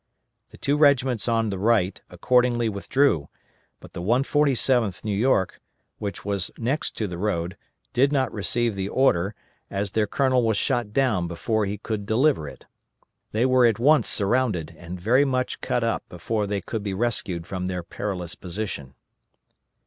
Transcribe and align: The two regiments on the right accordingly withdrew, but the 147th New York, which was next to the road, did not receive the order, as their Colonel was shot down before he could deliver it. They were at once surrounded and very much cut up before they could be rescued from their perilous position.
The 0.49 0.57
two 0.57 0.77
regiments 0.77 1.27
on 1.27 1.51
the 1.51 1.59
right 1.59 2.01
accordingly 2.09 2.69
withdrew, 2.69 3.29
but 3.79 3.93
the 3.93 4.01
147th 4.01 5.03
New 5.03 5.15
York, 5.15 5.61
which 5.99 6.25
was 6.25 6.49
next 6.57 6.97
to 6.97 7.07
the 7.07 7.19
road, 7.19 7.55
did 7.93 8.11
not 8.11 8.33
receive 8.33 8.73
the 8.75 8.89
order, 8.89 9.35
as 9.69 9.91
their 9.91 10.07
Colonel 10.07 10.41
was 10.41 10.57
shot 10.57 10.91
down 10.91 11.27
before 11.27 11.67
he 11.67 11.77
could 11.77 12.07
deliver 12.07 12.47
it. 12.49 12.65
They 13.31 13.45
were 13.45 13.67
at 13.67 13.77
once 13.77 14.07
surrounded 14.09 14.73
and 14.75 14.99
very 14.99 15.23
much 15.23 15.61
cut 15.61 15.83
up 15.83 16.01
before 16.09 16.47
they 16.47 16.61
could 16.61 16.81
be 16.81 16.95
rescued 16.95 17.45
from 17.45 17.67
their 17.67 17.83
perilous 17.83 18.33
position. 18.33 18.95